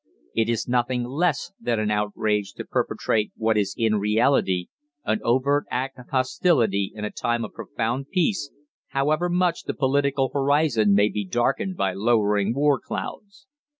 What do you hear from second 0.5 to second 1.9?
nothing less than